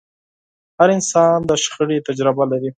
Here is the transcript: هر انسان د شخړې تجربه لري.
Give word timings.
هر 0.79 0.89
انسان 0.97 1.37
د 1.49 1.51
شخړې 1.63 1.97
تجربه 2.07 2.43
لري. 2.51 2.69